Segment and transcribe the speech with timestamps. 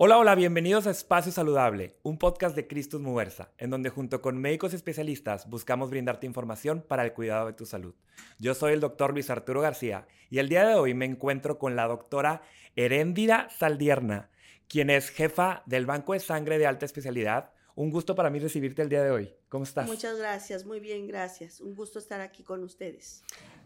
[0.00, 4.38] Hola, hola, bienvenidos a Espacio Saludable, un podcast de Cristus Muversa, en donde junto con
[4.38, 7.96] médicos especialistas buscamos brindarte información para el cuidado de tu salud.
[8.38, 11.74] Yo soy el doctor Luis Arturo García y el día de hoy me encuentro con
[11.74, 12.42] la doctora
[12.76, 14.30] Heréndira Saldierna,
[14.68, 17.50] quien es jefa del Banco de Sangre de Alta Especialidad.
[17.74, 19.34] Un gusto para mí recibirte el día de hoy.
[19.48, 19.88] ¿Cómo estás?
[19.88, 21.60] Muchas gracias, muy bien, gracias.
[21.60, 23.24] Un gusto estar aquí con ustedes.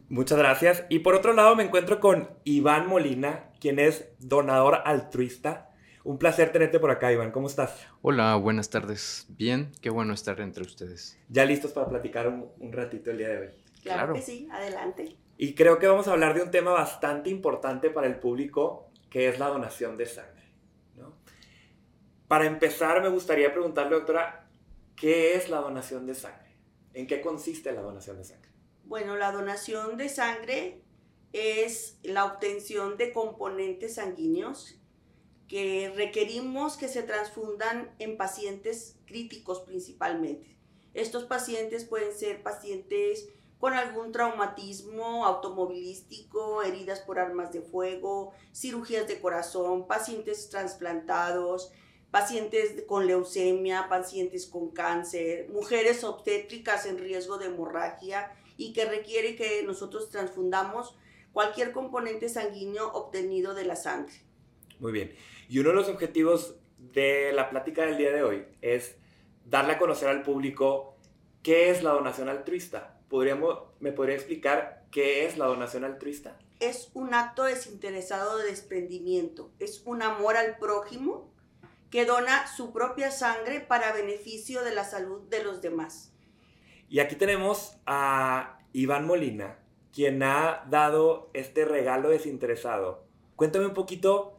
[0.09, 0.85] Muchas gracias.
[0.89, 5.69] Y por otro lado me encuentro con Iván Molina, quien es donador altruista
[6.05, 7.31] un placer tenerte por acá, Iván.
[7.31, 7.87] ¿Cómo estás?
[8.03, 9.27] Hola, buenas tardes.
[9.29, 11.19] Bien, qué bueno estar entre ustedes.
[11.29, 13.49] ¿Ya listos para platicar un, ratito el día de hoy?
[13.83, 15.17] Claro, que sí, adelante.
[15.39, 19.29] Y creo que vamos a hablar de un tema bastante importante para el público, que
[19.29, 20.43] es la donación de sangre.
[22.29, 24.49] Para empezar, me gustaría preguntarle, doctora,
[24.97, 26.57] ¿qué es la donación de sangre?
[26.95, 28.51] ¿En qué consiste la donación de sangre?
[28.85, 30.81] Bueno, la donación de sangre
[31.35, 34.82] es la obtención de componentes sanguíneos
[35.53, 40.57] que requerimos que se transfundan en pacientes críticos principalmente.
[40.95, 49.07] Estos pacientes pueden ser pacientes con algún traumatismo automovilístico, heridas por armas de fuego, cirugías
[49.07, 51.71] de corazón, pacientes trasplantados,
[52.11, 59.37] pacientes con leucemia, pacientes con cáncer, mujeres obstétricas en riesgo de hemorragia y que requiere
[59.37, 60.97] que nosotros transfundamos
[61.35, 64.15] cualquier componente sanguíneo obtenido de la sangre.
[64.83, 65.13] Muy bien.
[65.53, 68.97] Y uno de los objetivos de la plática del día de hoy es
[69.45, 70.97] darle a conocer al público
[71.43, 72.99] qué es la donación altruista.
[73.11, 76.39] ¿Podríamos, ¿Me podría explicar qué es la donación altruista?
[76.59, 81.31] Es un acto desinteresado de desprendimiento, es un amor al prójimo
[81.91, 86.15] que dona su propia sangre para beneficio de la salud de los demás.
[86.89, 89.59] Y aquí tenemos a Iván Molina,
[89.93, 93.05] quien ha dado este regalo desinteresado.
[93.37, 94.39] Cuéntame un poquito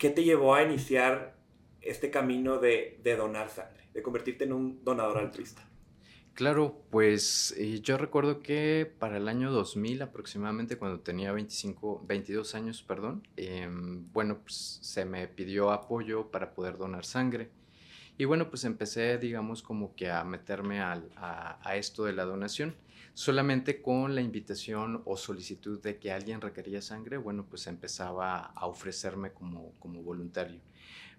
[0.00, 1.36] ¿qué te llevó a iniciar
[1.82, 5.62] este camino de, donar sangre, de convertirte en un donador altruista?
[6.32, 12.54] Claro, pues eh, yo recuerdo que para el año 2000 aproximadamente, cuando tenía 25, 22
[12.54, 17.50] años, perdón, em, bueno, pues se me pidió apoyo para poder donar sangre.
[18.16, 21.02] Y bueno, pues empecé, digamos, como que a meterme a,
[21.62, 22.74] a, esto de la donación.
[23.20, 28.64] Solamente con la invitación o solicitud de que alguien requería sangre, bueno, pues empezaba a
[28.64, 30.62] ofrecerme como, como voluntario.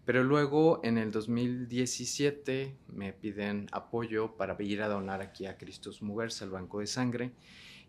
[0.04, 6.02] Pero luego en el 2017 me piden apoyo para ir a donar aquí a Cristos
[6.02, 7.34] Movers, al Banco de Sangre,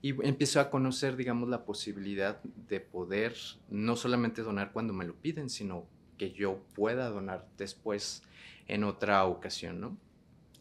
[0.02, 3.34] y empiezo a conocer, digamos, la posibilidad de poder
[3.70, 5.86] no solamente donar cuando me lo piden, sino
[6.18, 8.22] que yo pueda donar después
[8.68, 9.96] en otra ocasión, ¿no?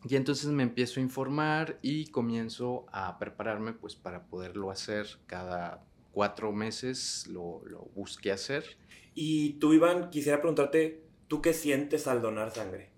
[0.04, 5.84] Y entonces me empiezo a informar y comienzo a prepararme pues para poderlo hacer cada
[6.12, 8.78] cuatro meses, lo, lo busqué hacer.
[9.14, 12.90] Y tú, Iván, quisiera preguntarte, ¿tú qué sientes al donar sangre?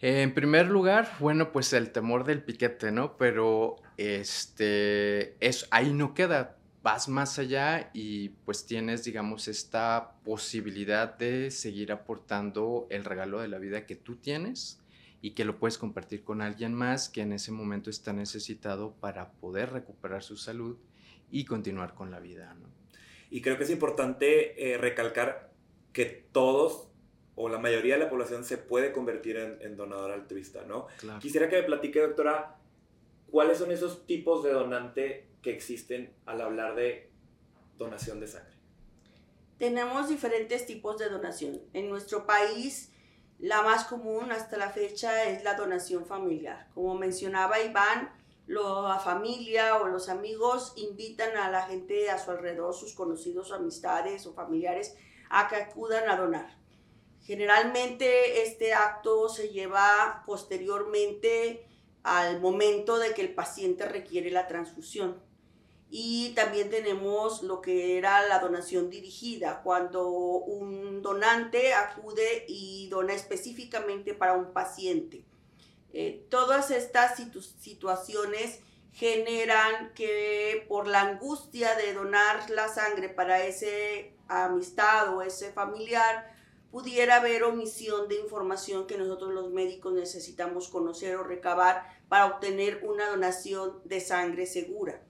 [0.00, 3.18] En primer lugar, bueno, pues el temor del piquete, ¿no?
[3.18, 11.18] Pero este, es, ahí no queda, vas más allá y pues tienes, digamos, esta posibilidad
[11.18, 14.79] de seguir aportando el regalo de la vida que tú tienes
[15.22, 19.32] y que lo puedes compartir con alguien más que en ese momento está necesitado para
[19.32, 20.78] poder recuperar su salud
[21.30, 22.54] y continuar con la vida.
[22.54, 22.68] ¿no?
[23.30, 25.52] Y creo que es importante eh, recalcar
[25.92, 26.88] que todos
[27.34, 30.88] o la mayoría de la población se puede convertir en, donador altruista, ¿no?
[31.20, 32.58] Quisiera que me platique, doctora,
[33.30, 37.08] cuáles son esos tipos de donante que existen al hablar de
[37.78, 38.52] donación de sangre.
[39.58, 41.60] Tenemos diferentes tipos de donación.
[41.72, 42.89] En nuestro país
[43.40, 46.68] la más común hasta la fecha es la donación familiar.
[46.74, 48.12] Como mencionaba Iván,
[48.46, 54.26] la familia o los amigos invitan a la gente a su alrededor, sus conocidos, amistades
[54.26, 54.94] o familiares,
[55.30, 56.58] a que acudan a donar.
[57.22, 61.66] Generalmente este acto se lleva posteriormente
[62.02, 65.22] al momento de que el paciente requiere la transfusión.
[65.90, 73.12] Y también tenemos lo que era la donación dirigida, cuando un donante acude y dona
[73.12, 75.24] específicamente para un paciente.
[75.92, 77.20] Eh, todas estas
[77.58, 78.60] situaciones
[78.92, 86.32] generan que por la angustia de donar la sangre para ese amistad o ese familiar,
[86.70, 92.80] pudiera haber omisión de información que nosotros los médicos necesitamos conocer o recabar para obtener
[92.84, 95.02] una donación de sangre segura.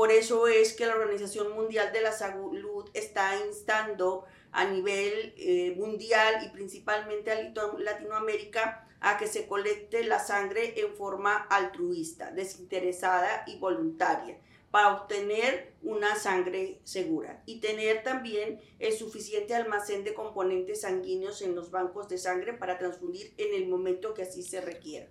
[0.00, 5.74] Por eso es que la Organización Mundial de la Salud está instando a nivel eh,
[5.76, 13.44] mundial y principalmente a Latinoamérica a que se colecte la sangre en forma altruista, desinteresada
[13.46, 14.38] y voluntaria,
[14.70, 21.54] para obtener una sangre segura y tener también el suficiente almacén de componentes sanguíneos en
[21.54, 25.10] los bancos de sangre para transfundir en el momento que así se requiera.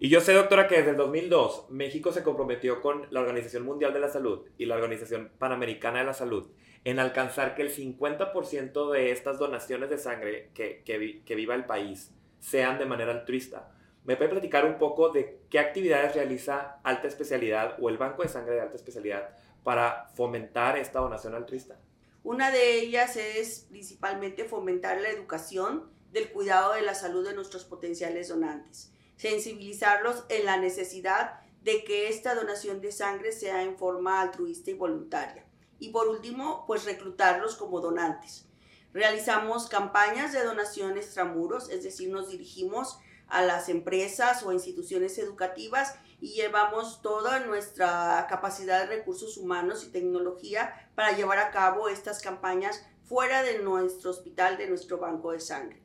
[0.00, 3.92] Y yo sé, doctora, que desde el 2002 México se comprometió con la Organización Mundial
[3.92, 6.52] de la Salud y la Organización Panamericana de la Salud
[6.84, 12.12] en alcanzar que el 50% de estas donaciones de sangre que, que, viva el país
[12.38, 13.72] sean de manera altruista.
[14.04, 18.28] ¿Me puede platicar un poco de qué actividades realiza Alta Especialidad o el Banco de
[18.28, 19.30] Sangre de Alta Especialidad
[19.64, 21.76] para fomentar esta donación altruista?
[22.22, 27.64] Una de ellas es principalmente fomentar la educación del cuidado de la salud de nuestros
[27.64, 34.22] potenciales donantes sensibilizarlos en la necesidad de que esta donación de sangre sea en forma
[34.22, 35.44] altruista y voluntaria.
[35.78, 38.46] Y por último, pues reclutarlos como donantes.
[38.94, 42.98] Realizamos campañas de donación extramuros, es decir, nos dirigimos
[43.28, 49.90] a las empresas o instituciones educativas y llevamos toda nuestra capacidad de recursos humanos y
[49.90, 55.40] tecnología para llevar a cabo estas campañas fuera de nuestro hospital, de nuestro banco de
[55.40, 55.82] sangre.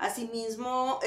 [0.00, 0.98] Asimismo,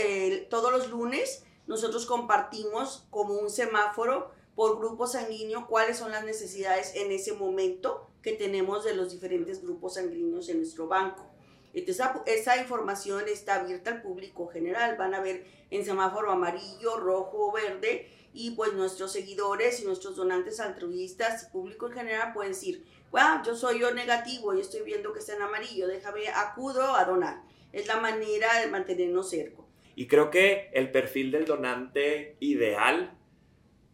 [0.50, 6.94] todos los lunes nosotros compartimos como un semáforo por grupo sanguíneo cuáles son las necesidades
[6.96, 11.26] en ese momento que tenemos de los diferentes grupos sanguíneos en nuestro banco.
[11.74, 14.96] Entonces, esa, información está abierta al público general.
[14.96, 20.16] Van a ver en semáforo amarillo, rojo o verde y pues nuestros seguidores y nuestros
[20.16, 24.82] donantes altruistas y público en general pueden decir, wow, yo soy yo negativo y estoy
[24.82, 27.42] viendo que está en amarillo, déjame, acudo a donar
[27.74, 29.64] es la manera de mantenernos cerca.
[29.96, 33.18] Y creo que el perfil del donante ideal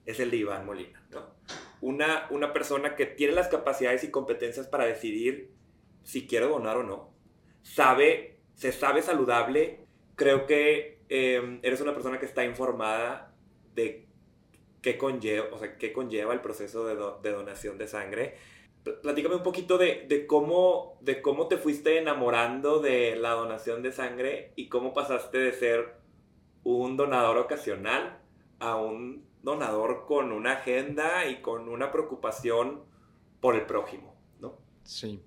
[0.05, 1.33] es el de Iván Molina, ¿no?
[1.81, 5.51] Una, una persona que tiene las capacidades y competencias para decidir
[6.03, 7.13] si quiere donar o no.
[7.63, 9.79] Sabe, se sabe saludable.
[10.15, 13.33] Creo que em, eres una persona que está informada
[13.75, 14.07] de
[14.81, 18.35] qué conlleva, o sea, qué conlleva el proceso de donación de sangre
[18.83, 24.53] platícame un poquito de, cómo, de cómo te fuiste enamorando de la donación de sangre
[24.55, 25.97] y cómo pasaste de ser
[26.63, 28.19] un donador ocasional
[28.59, 32.83] a un donador con una agenda y con una preocupación
[33.39, 34.57] por el prójimo, ¿no?
[34.83, 35.21] Sí.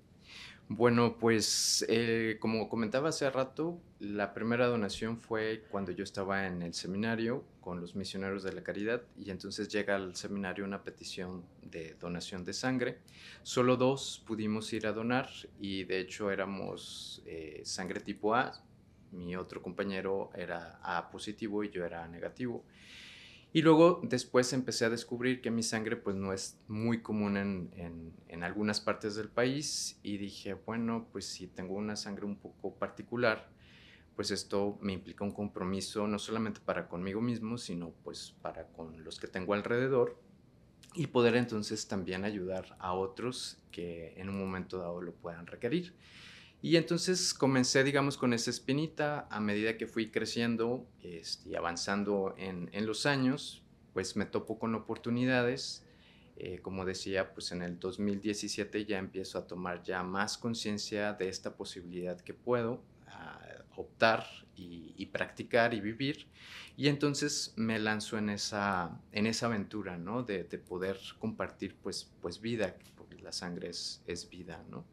[0.69, 6.61] Bueno, pues eh, como comentaba hace rato, la primera donación fue cuando yo estaba en
[6.61, 11.45] el seminario con los misioneros de la caridad y entonces llega al seminario una petición
[11.61, 12.99] de donación de sangre.
[13.41, 15.29] Solo dos pudimos ir a donar
[15.59, 18.61] y de hecho éramos eh, sangre tipo A.
[19.11, 22.65] Mi otro compañero era A positivo y yo era negativo.
[23.53, 28.13] Y luego después empecé a descubrir que mi sangre pues no es muy común en,
[28.27, 32.73] en, algunas partes del país y dije, bueno, pues si tengo una sangre un poco
[32.73, 33.47] particular,
[34.15, 39.03] pues esto me implica un compromiso no solamente para conmigo mismo, sino pues para con
[39.03, 40.19] los que tengo alrededor
[40.93, 45.95] y poder entonces también ayudar a otros que en un momento dado lo puedan requerir.
[46.61, 52.35] Y entonces comencé, digamos, con esa espinita a medida que fui creciendo este, y avanzando
[52.37, 55.85] en, en, los años, pues me topo con oportunidades.
[56.37, 61.27] Eh, como decía, pues en el 2017 ya empiezo a tomar ya más conciencia de
[61.27, 62.81] esta posibilidad que puedo
[63.75, 64.25] optar
[64.55, 66.27] y, practicar y vivir.
[66.77, 70.23] Y entonces me lanzo en esa, en esa aventura, ¿no?
[70.23, 74.85] De, poder compartir, pues, pues vida, porque la sangre es, es vida, ¿no?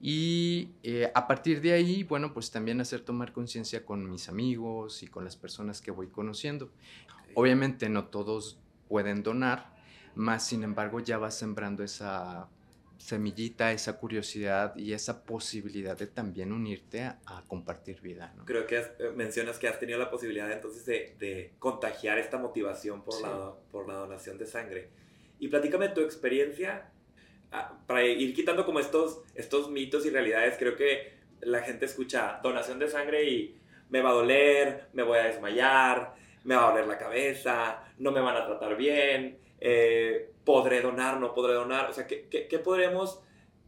[0.00, 5.02] Y eh, a partir de ahí, bueno, pues también hacer tomar conciencia con mis amigos
[5.02, 6.70] y con las personas que voy conociendo.
[7.34, 9.76] Obviamente no todos pueden donar,
[10.14, 12.48] más sin embargo ya va sembrando esa
[12.98, 18.34] semillita, esa curiosidad y esa posibilidad de también unirte a, compartir vida.
[18.36, 18.44] ¿no?
[18.44, 23.02] Creo que eh, mencionas que has tenido la posibilidad entonces de, de contagiar esta motivación
[23.02, 24.88] por, la, por la donación de sangre.
[25.38, 26.90] Y platícame tu experiencia
[27.52, 30.56] ah, para ir quitando como estos, estos mitos y realidades.
[30.58, 33.56] Creo que la gente escucha donación de sangre y
[33.90, 36.14] me va a doler, me voy a desmayar,
[36.44, 39.38] me va a doler la cabeza, no me van a tratar bien.
[39.60, 43.20] Eh, podré donar, no podré donar, o sea, ¿qué, qué, podremos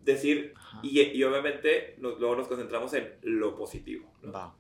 [0.03, 0.55] decir?
[0.83, 4.11] Y, obviamente luego nos concentramos en lo positivo.
[4.25, 4.57] Va.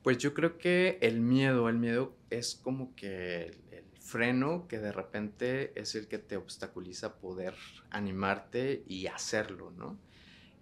[0.00, 4.92] Pues yo creo que el miedo, el miedo es como que el, freno que de
[4.92, 7.54] repente es el que te obstaculiza poder
[7.90, 9.98] animarte y hacerlo, ¿no?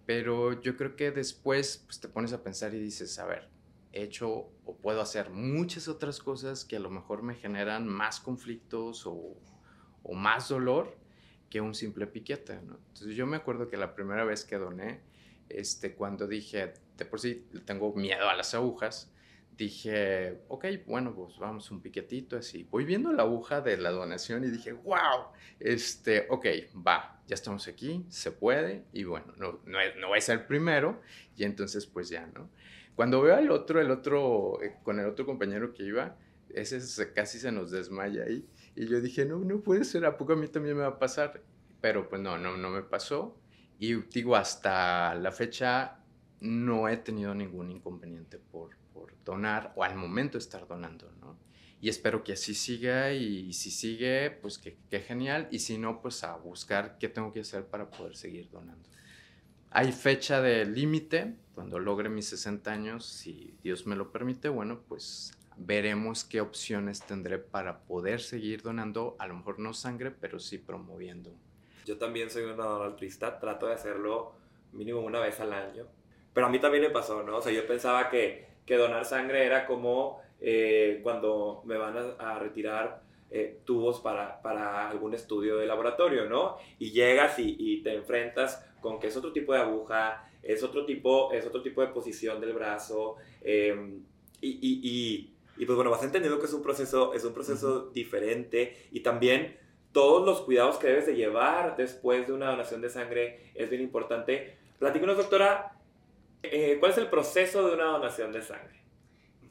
[0.06, 3.50] Pero yo creo que después pues, te pones a pensar y dices, a ver,
[3.92, 8.20] he hecho o puedo hacer muchas otras cosas que a lo mejor me generan más
[8.20, 9.36] conflictos o
[10.02, 10.96] o más dolor
[11.50, 12.78] que un simple piquete, ¿no?
[12.88, 15.00] Entonces yo me acuerdo que la primera vez que doné,
[15.48, 19.10] este, cuando dije, de por sí tengo miedo a las agujas,
[19.58, 22.66] dije, ok, bueno, pues vamos un piquetito así.
[22.70, 26.46] Voy viendo la aguja de la donación y dije, wow, este, ok,
[26.86, 31.00] va, ya estamos aquí, se puede, y bueno, no, no, no ser el primero,
[31.36, 32.48] y entonces pues ya, ¿no?
[32.94, 36.16] Cuando veo al otro, el otro, eh, con el otro compañero que iba,
[36.50, 40.34] ese casi se nos desmaya ahí, y yo dije, no, no puede ser, ¿a poco
[40.34, 41.42] a mí también me va a pasar?
[41.80, 43.36] Pero pues no, no, no me pasó,
[43.78, 45.98] y digo, hasta la fecha
[46.40, 51.38] no he tenido ningún inconveniente por, por donar o al momento estar donando, ¿no?
[51.80, 55.46] Y espero que así siga y si sigue, pues que, genial.
[55.52, 58.88] Y si no, pues a buscar qué tengo que hacer para poder seguir donando.
[59.70, 64.80] Hay fecha de límite, cuando logre mis 60 años, si Dios me lo permite, bueno,
[64.88, 70.38] pues veremos qué opciones tendré para poder seguir donando, a lo mejor no sangre, pero
[70.38, 71.32] sí promoviendo.
[71.84, 74.32] Yo también soy un donador altruista, trato de hacerlo
[74.72, 75.86] mínimo una vez al año,
[76.32, 77.38] pero a mí también me pasó, ¿no?
[77.38, 82.38] O sea, yo pensaba que, que donar sangre era como eh, cuando me van a,
[82.38, 86.58] retirar eh, tubos para, para, algún estudio de laboratorio, ¿no?
[86.78, 90.84] Y llegas y, y, te enfrentas con que es otro tipo de aguja, es otro
[90.84, 94.02] tipo, es otro tipo de posición del brazo, em,
[94.40, 98.88] y, y, y, pues bueno, vas entendiendo que es un proceso, es un proceso diferente
[98.90, 99.58] y también
[99.92, 103.82] todos los cuidados que debes de llevar después de una donación de sangre es bien
[103.82, 104.56] importante.
[104.78, 105.76] Platícanos, doctora,
[106.42, 108.82] eh, ¿cuál es el proceso de una donación de sangre?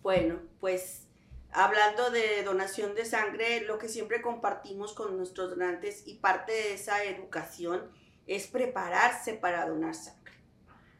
[0.01, 1.07] Bueno, pues
[1.51, 6.73] hablando de donación de sangre, lo que siempre compartimos con nuestros donantes y parte de
[6.73, 7.91] esa educación
[8.27, 10.33] es prepararse para donar sangre.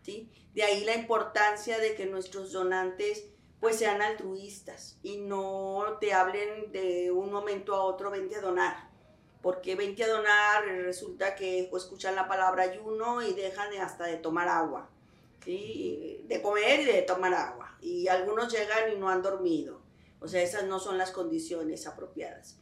[0.01, 0.29] ¿sí?
[0.53, 6.71] De ahí la importancia de que nuestros donantes pues sean altruistas y no te hablen
[6.71, 8.87] de un momento a otro, vente a donar.
[9.41, 14.47] Porque vente a donar, resulta que escuchan la palabra ayuno y dejan hasta de tomar
[14.47, 14.89] agua.
[15.45, 17.77] De comer y de tomar agua.
[17.81, 19.81] Y algunos llegan y no han dormido.
[20.19, 22.59] O sea, esas no son las condiciones apropiadas.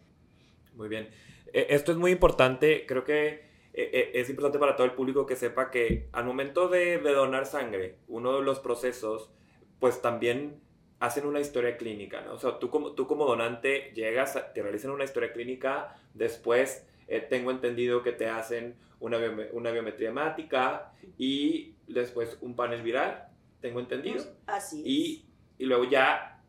[0.73, 1.09] Muy bien.
[1.53, 2.85] E, esto es muy importante.
[2.85, 6.67] Creo que e, e, es importante para todo el público que sepa que al momento
[6.67, 9.31] de, donar sangre, uno de los procesos,
[9.79, 10.61] pues también
[10.99, 12.33] hacen una historia clínica, ¿no?
[12.33, 17.19] O sea, tú como, tú como donante llegas, te realizan una historia clínica, después eh,
[17.19, 19.17] tengo entendido que te hacen una,
[19.51, 23.27] una biometría hemática y después un panel viral,
[23.61, 24.15] tengo entendido.
[24.15, 25.25] Pues, así Y,
[25.57, 26.41] y luego ya,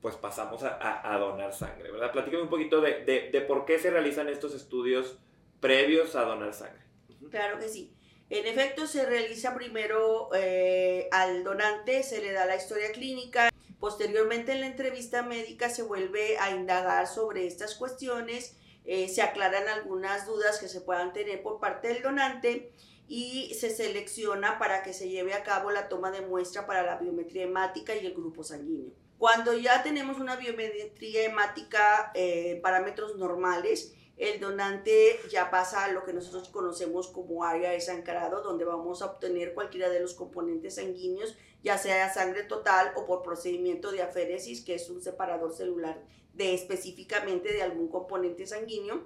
[0.00, 2.12] pues pasamos a, a, donar sangre, ¿verdad?
[2.12, 5.18] Platícame un poquito de, de, de, por qué se realizan estos estudios
[5.60, 6.82] previos a donar sangre.
[7.30, 7.94] Claro que sí.
[8.32, 13.50] En efecto, se realiza primero eh, al donante, se le da la historia clínica.
[13.78, 19.68] Posteriormente, en la entrevista médica se vuelve a indagar sobre estas cuestiones, eh, se aclaran
[19.68, 22.72] algunas dudas que se puedan tener por parte del donante
[23.06, 26.96] y se selecciona para que se lleve a cabo la toma de muestra para la
[26.96, 28.94] biometría hemática y el grupo sanguíneo.
[29.18, 35.92] Cuando ya tenemos una biometría hemática en eh, parámetros normales, el donante ya pasa a
[35.92, 40.14] lo que nosotros conocemos como área de sangrado, donde vamos a obtener cualquiera de los
[40.14, 45.54] componentes sanguíneos, ya sea sangre total o por procedimiento de aféresis, que es un separador
[45.54, 46.02] celular
[46.34, 49.04] de específicamente de algún componente sanguíneo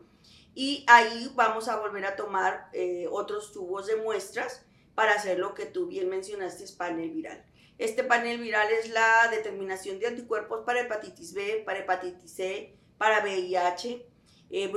[0.56, 5.52] y ahí vamos a volver a tomar eh, otros tubos de muestras para hacer lo
[5.52, 7.44] que tú bien mencionaste, es panel viral.
[7.76, 13.22] Este panel viral es la determinación de anticuerpos para hepatitis B, para hepatitis C, para
[13.22, 14.06] VIH,
[14.50, 14.72] eh,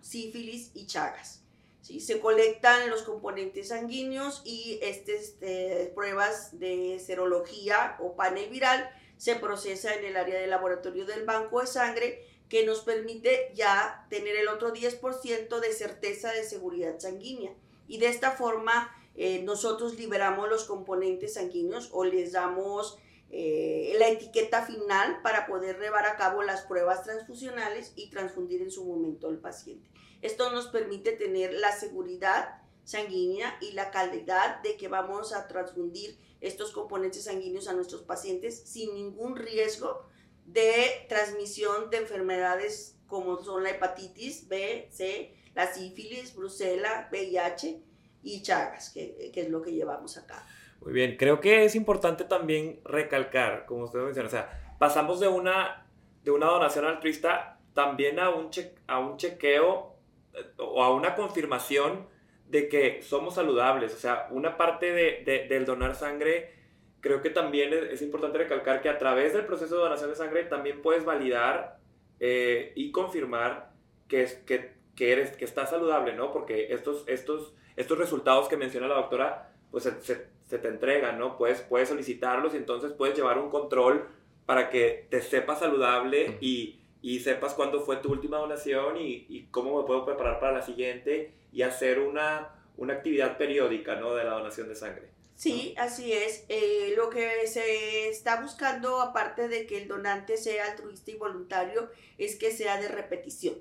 [0.00, 1.42] sífilis y chagas.
[1.80, 2.00] ¿sí?
[2.00, 9.36] Se colectan los componentes sanguíneos y estas este, pruebas de serología o panel viral se
[9.36, 14.36] procesa en el área de laboratorio del banco de sangre que nos permite ya tener
[14.36, 17.54] el otro 10% de certeza de seguridad sanguínea.
[17.88, 22.98] Y de esta forma eh, nosotros liberamos los componentes sanguíneos o les damos
[23.34, 28.70] eh, la etiqueta final para poder llevar a cabo las pruebas transfusionales y transfundir en
[28.70, 29.90] su momento al paciente.
[30.20, 36.18] Esto nos permite tener la seguridad sanguínea y la calidad de que vamos a transfundir
[36.40, 40.06] estos componentes sanguíneos a nuestros pacientes sin ningún riesgo
[40.44, 47.82] de transmisión de enfermedades como son la hepatitis B, C, la sífilis, brucela, VIH
[48.22, 50.46] y Chagas, que, es lo que llevamos acá.
[50.84, 55.28] Muy bien, creo que es importante también recalcar, como usted menciona, o sea, pasamos de
[55.28, 55.86] una,
[56.24, 58.50] de una donación altruista también a un,
[58.88, 59.96] a un chequeo
[60.34, 62.08] eh, o a una confirmación
[62.48, 63.94] de que somos saludables.
[63.94, 66.52] O sea, una parte de, del donar sangre
[67.00, 70.44] creo que también es, importante recalcar que a través del proceso de donación de sangre
[70.44, 71.78] también puedes validar
[72.20, 73.72] eh, y confirmar
[74.08, 76.32] que, es, que, que, eres, que estás saludable, ¿no?
[76.32, 81.36] Porque estos, estos, estos resultados que menciona la doctora, pues se, se, te entregan, ¿no?
[81.36, 84.06] Puedes, puedes solicitarlos y entonces puedes llevar un control
[84.46, 89.48] para que te sepas saludable y, y sepas cuándo fue tu última donación y, y,
[89.50, 94.14] cómo me puedo preparar para la siguiente y hacer una, una actividad periódica ¿no?
[94.14, 95.08] de la donación de sangre.
[95.34, 96.44] Sí, así es.
[96.48, 101.90] Eh, lo que se está buscando, aparte de que el donante sea altruista y voluntario,
[102.18, 103.56] es que sea de repetición.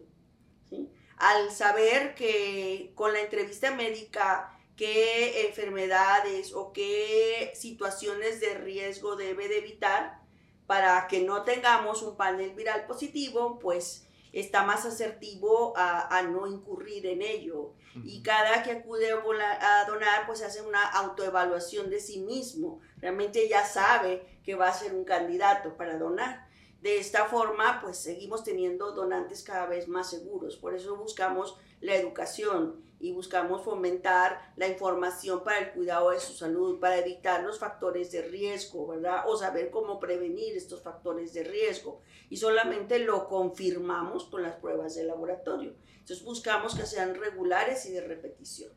[1.18, 9.48] Al saber que con la entrevista médica qué enfermedades o qué situaciones de riesgo debe
[9.48, 10.24] de evitar
[10.66, 17.06] para que no tengamos un panel viral positivo, pues está más asertivo a, no incurrir
[17.06, 17.76] en ello.
[18.04, 22.80] Y cada que acude a donar, pues hace una autoevaluación de sí mismo.
[22.98, 26.48] Realmente ya sabe que va a ser un candidato para donar.
[26.82, 30.58] De esta forma, pues seguimos teniendo donantes cada vez más seguros.
[30.58, 36.34] Por eso buscamos la educación y buscamos fomentar la información para el cuidado de su
[36.34, 39.24] salud, para evitar los factores de riesgo, ¿verdad?
[39.27, 42.01] O saber cómo prevenir estos factores de riesgo.
[42.29, 45.74] Y solamente lo confirmamos con las pruebas de laboratorio.
[45.93, 48.72] Entonces buscamos que sean regulares y de repetición.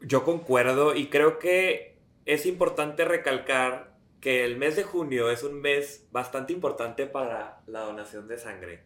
[0.00, 5.60] Yo concuerdo y creo que es importante recalcar que el mes de junio es un
[5.60, 8.84] mes bastante importante para la donación de sangre,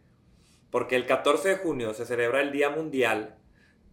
[0.69, 3.38] porque el 14 de junio se celebra el Día Mundial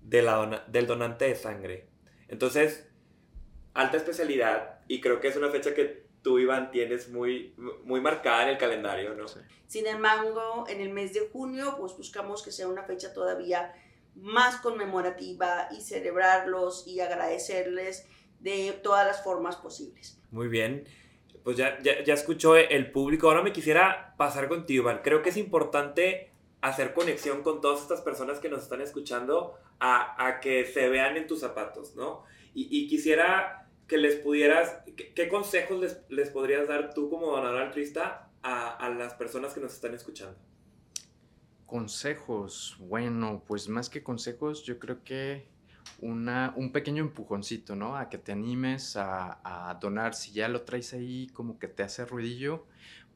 [0.06, 1.88] de la del Donante de Sangre.
[2.28, 2.88] Entonces,
[3.74, 8.44] alta especialidad y creo que es una fecha que tú, Iván, tienes muy, muy marcada
[8.44, 9.26] en el calendario, ¿no?
[9.66, 13.72] Sin embargo, en el mes de junio, pues buscamos que sea una fecha todavía
[14.14, 18.06] más conmemorativa y celebrarlos y agradecerles
[18.40, 20.20] de todas las formas posibles.
[20.30, 20.84] Muy bien
[21.46, 23.28] pues ya, ya, escuchó el público.
[23.28, 25.00] Ahora me quisiera pasar contigo, Iván.
[25.04, 26.32] Creo que es importante
[26.68, 31.26] hacer conexión con todas estas personas que nos están escuchando a, que se vean en
[31.26, 32.24] tus zapatos, ¿no?
[32.54, 38.30] Y, quisiera que les pudieras, ¿qué, consejos les, les, podrías dar tú como donador altruista
[38.42, 40.38] a, a las personas que nos están escuchando?
[41.66, 45.46] Consejos, bueno, pues más que consejos, yo creo que
[46.00, 47.96] una, un pequeño empujoncito, ¿no?
[47.96, 50.14] A que te animes a, donar.
[50.14, 52.66] Si ya lo traes ahí como que te hace ruidillo,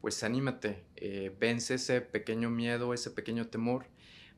[0.00, 3.87] pues anímate, eh, vence ese pequeño miedo, ese pequeño temor,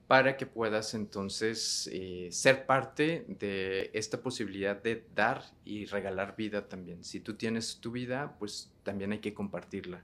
[0.09, 6.69] para que puedas entonces eh, ser parte de esta posibilidad de dar y regalar vida
[6.69, 7.05] también.
[7.05, 10.03] Si tú tienes tu vida, pues también hay que compartirla.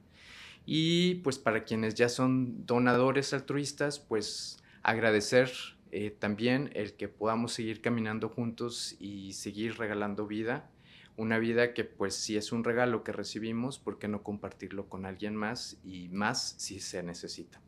[0.64, 5.50] Y pues para quienes ya son donadores altruistas, pues agradecer
[5.90, 10.70] eh, también el que podamos seguir caminando juntos y seguir regalando vida,
[11.18, 15.04] una vida que pues si es un regalo que recibimos, ¿por qué no compartirlo con
[15.04, 17.60] alguien más y más si se necesita?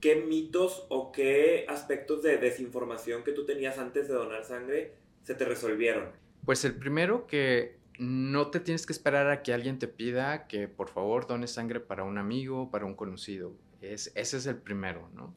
[0.00, 5.36] ¿Qué mitos o qué aspectos de desinformación que tú tenías antes de donar sangre se
[5.36, 6.08] te resolvieron?
[6.44, 10.66] Pues el primero que no te tienes que esperar a que alguien te pida que
[10.66, 13.54] por favor dones sangre para un amigo, para un conocido.
[13.80, 15.36] Es, ese es el primero, ¿no?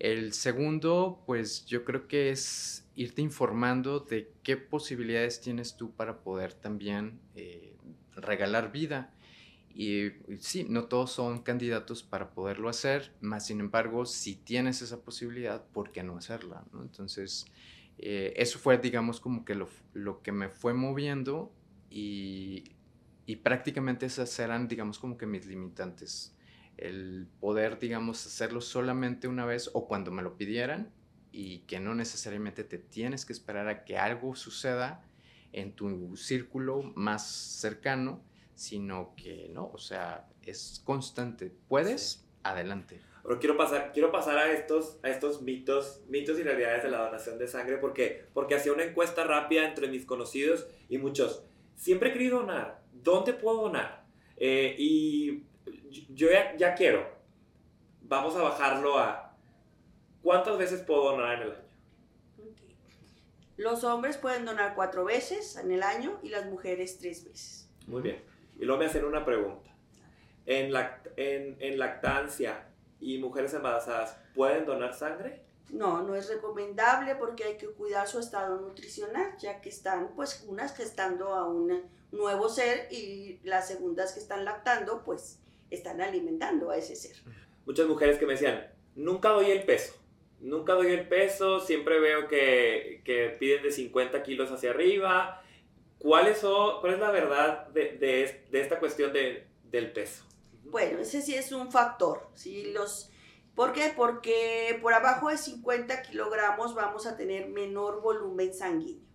[0.00, 6.20] El segundo, pues yo creo que es irte informando de qué posibilidades tienes tú para
[6.20, 7.74] poder también eh,
[8.14, 9.14] regalar vida.
[9.72, 10.10] Y
[10.40, 15.64] sí, no todos son candidatos para poderlo hacer, más sin embargo, si tienes esa posibilidad,
[15.68, 16.62] ¿por qué no hacerla?
[16.74, 17.46] Entonces,
[17.96, 21.54] eh, eso fue, digamos, como que lo, lo que me fue moviendo
[21.88, 22.64] y,
[23.24, 26.36] y prácticamente esas eran, digamos, como que mis limitantes
[26.76, 30.92] el poder, digamos, hacerlo solamente una vez o cuando me lo pidieran
[31.32, 35.04] y que no necesariamente te tienes que esperar a que algo suceda
[35.52, 38.22] en tu círculo más cercano,
[38.54, 41.52] sino que no, o sea, es constante.
[41.68, 43.00] Puedes, adelante.
[43.22, 47.04] Pero quiero pasar, quiero pasar a estos, a estos mitos, mitos y realidades de la
[47.04, 51.44] donación de sangre porque, porque hacía una encuesta rápida entre mis conocidos y muchos.
[51.74, 52.82] Siempre he querido donar.
[52.92, 54.04] ¿Dónde puedo donar?
[54.36, 55.44] Eh, y
[56.08, 57.06] yo ya, quiero.
[58.02, 59.29] Vamos a bajarlo a
[60.22, 61.64] ¿cuántas veces puedo donar en el año?
[63.56, 67.68] Los hombres pueden donar cuatro veces en el año y las mujeres tres veces.
[67.86, 68.22] Muy bien.
[68.58, 69.70] Y luego me hacen una pregunta.
[70.46, 70.74] ¿En,
[71.16, 72.66] en lactancia
[72.98, 75.44] y mujeres embarazadas pueden donar sangre?
[75.68, 80.44] No, no es recomendable porque hay que cuidar su estado nutricional, ya que están, pues,
[80.48, 85.38] unas que estando a un nuevo ser y las segundas que están lactando, pues,
[85.70, 87.16] están alimentando a ese ser.
[87.66, 89.94] Muchas mujeres que me decían, nunca doy el peso,
[90.40, 95.42] nunca doy el peso, siempre veo que, que piden de 50 kilos hacia arriba.
[95.98, 100.24] ¿Cuál es, cuál es la verdad de, de, de esta cuestión de, del peso?
[100.64, 102.28] Bueno, ese sí es un factor.
[102.34, 102.72] ¿sí?
[102.72, 103.10] Los,
[103.54, 103.92] ¿Por qué?
[103.94, 109.09] Porque por abajo de 50 kilogramos vamos a tener menor volumen sanguíneo.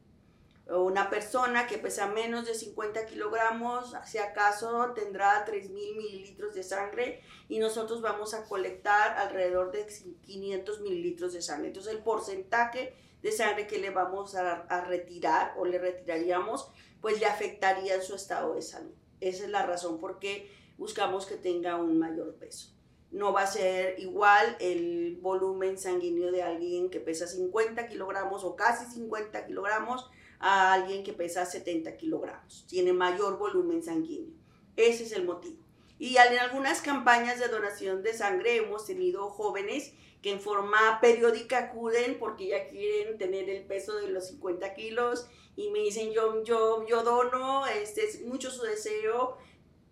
[0.68, 7.22] Una persona que pesa menos de 50 kilogramos, si acaso tendrá 3.000 mililitros de sangre
[7.48, 11.68] y nosotros vamos a colectar alrededor de 500 mililitros de sangre.
[11.68, 17.28] Entonces el porcentaje de sangre que le vamos a, retirar o le retiraríamos, pues le
[17.28, 18.94] afectaría en su estado de salud.
[19.20, 22.74] Esa es la razón por qué buscamos que tenga un mayor peso.
[23.12, 28.56] No va a ser igual el volumen sanguíneo de alguien que pesa 50 kilogramos o
[28.56, 32.66] casi 50 kilogramos a alguien que pesa 70 kilogramos.
[32.68, 34.34] Tiene mayor volumen sanguíneo.
[34.76, 35.64] Ese es el motivo.
[35.98, 41.60] Y en algunas campañas de donación de sangre hemos tenido jóvenes que en forma periódica
[41.60, 46.44] acuden porque ya quieren tener el peso de los 50 kilos y me dicen yo,
[46.44, 49.38] yo, yo dono, este es mucho su deseo,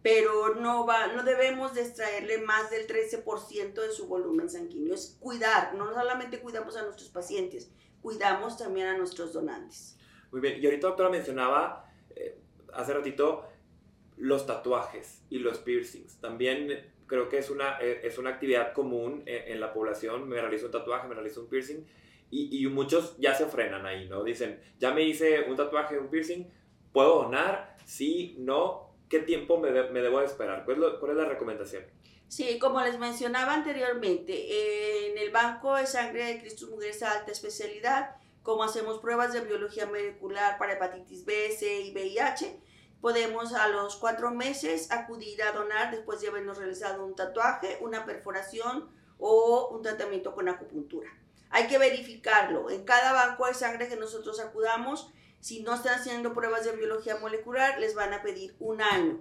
[0.02, 4.94] pero no, va, no debemos extraerle más del 13% de su volumen sanguíneo.
[4.94, 7.70] Es cuidar, no solamente cuidamos a nuestros pacientes,
[8.02, 9.98] cuidamos también a nuestros donantes.
[10.34, 12.40] Muy bien, y ahorita doctora mencionaba eh,
[12.74, 13.48] hace ratito
[14.18, 16.20] los tatuajes y los piercings.
[16.20, 20.28] También creo que es una, eh, es una actividad común en, en, la población.
[20.28, 21.86] Me realizo un tatuaje, me realizo un piercing
[22.32, 24.24] y, y, muchos ya se frenan ahí, ¿no?
[24.24, 26.46] Dicen, ya me hice un tatuaje, un piercing,
[26.92, 27.78] ¿puedo donar?
[27.86, 28.96] Sí, no.
[29.08, 30.66] ¿Qué tiempo me, de, me debo esperar?
[30.66, 31.84] ¿Cuál es, lo, ¿Cuál es la recomendación?
[32.28, 38.16] Sí, como les mencionaba anteriormente, en el Banco de Sangre de Cristo Mujeres Alta Especialidad,
[38.44, 42.62] como hacemos pruebas de biología molecular para hepatitis B, C y VIH,
[43.02, 48.06] podemos a los cuatro meses acudir a donar después de habernos realizado un tatuaje, una
[48.06, 51.10] perforación o un tratamiento con acupuntura.
[51.50, 52.70] Hay que verificarlo.
[52.70, 57.18] En cada banco de sangre que nosotros acudamos, si no están haciendo pruebas de biología
[57.18, 59.20] molecular, les van a pedir un año.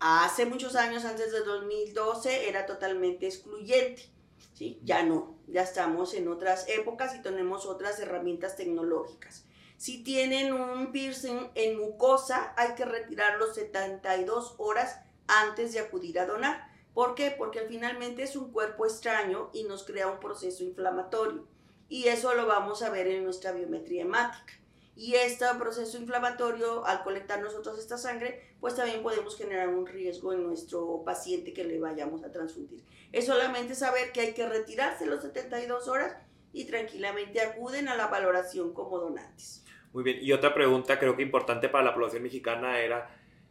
[0.00, 4.10] Hace muchos años, antes de 2012, era totalmente excluyente.
[4.54, 4.80] ¿Sí?
[4.84, 9.44] Ya no, ya estamos en otras épocas y tenemos otras herramientas tecnológicas.
[9.76, 16.26] Si tienen un piercing en mucosa, hay que retirarlo 72 horas antes de acudir a
[16.26, 16.68] donar.
[16.92, 17.30] ¿Por qué?
[17.30, 21.46] Porque finalmente es un cuerpo extraño y nos crea un proceso inflamatorio.
[21.88, 24.52] Y eso lo vamos a ver en nuestra biometría hemática.
[24.96, 30.34] Y este proceso inflamatorio, al colectar nosotros esta sangre, pues también podemos generar un riesgo
[30.34, 32.84] en nuestro paciente que le vayamos a transfundir.
[33.12, 36.16] Es solamente saber que hay que retirarse los 72 horas
[36.52, 39.64] y tranquilamente acuden a la valoración como donantes.
[39.92, 43.10] Muy bien, y otra pregunta creo que importante para la población mexicana era,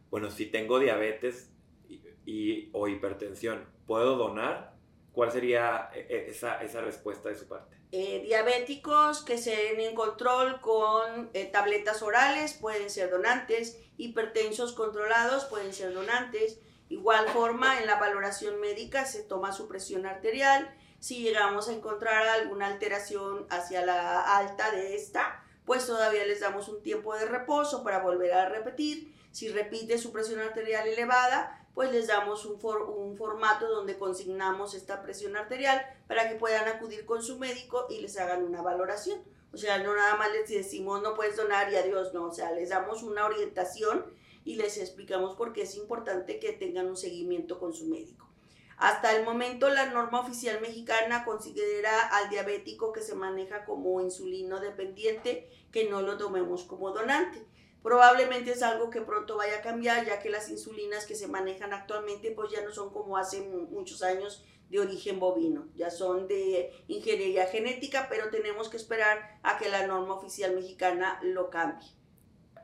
[0.09, 1.49] bueno, si tengo diabetes
[1.89, 4.75] y, y o hipertensión, ¿puedo donar?
[5.11, 7.79] ¿Cuál sería e, e, esa, esa respuesta de su parte?
[7.91, 14.73] Eh, diabéticos que se den en control con eh, tabletas orales pueden ser donantes, hipertensos
[14.73, 16.59] controlados pueden ser donantes.
[16.89, 20.75] Igual forma, en la valoración médica se toma su presión arterial.
[20.99, 26.67] Si llegamos a encontrar alguna alteración hacia la alta de esta, pues todavía les damos
[26.67, 29.13] un tiempo de reposo para volver a repetir.
[29.31, 34.73] Si repite su presión arterial elevada, pues les damos un, for, un formato donde consignamos
[34.73, 39.21] esta presión arterial para que puedan acudir con su médico y les hagan una valoración.
[39.53, 42.51] O sea, no nada más les decimos no puedes donar y adiós, no, o sea,
[42.51, 44.05] les damos una orientación
[44.43, 48.29] y les explicamos por qué es importante que tengan un seguimiento con su médico.
[48.77, 54.61] Hasta el momento la norma oficial mexicana considera al diabético que se maneja como insulino
[54.61, 57.45] dependiente que no lo tomemos como donante.
[57.83, 61.73] Probablemente es algo que pronto vaya a cambiar, ya que las insulinas que se manejan
[61.73, 66.71] actualmente pues ya no son como hace muchos años de origen bovino, ya son de
[66.87, 71.98] ingeniería genética, pero tenemos que esperar a que la norma oficial mexicana lo cambie.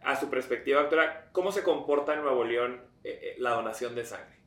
[0.06, 4.06] A su perspectiva, doctora, ¿cómo se comporta en Nuevo León eh, eh, la donación de
[4.06, 4.38] sangre?